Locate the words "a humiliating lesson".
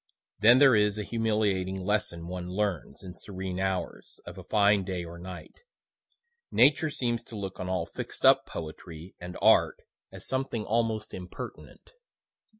0.97-2.27